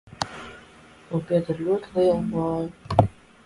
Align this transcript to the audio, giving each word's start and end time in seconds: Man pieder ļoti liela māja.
Man 1.11 1.21
pieder 1.29 1.61
ļoti 1.67 1.95
liela 1.99 2.19
māja. 2.33 3.09